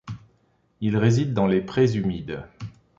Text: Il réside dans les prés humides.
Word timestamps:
Il 0.79 0.97
réside 0.97 1.35
dans 1.35 1.45
les 1.45 1.61
prés 1.61 1.95
humides. 1.95 2.43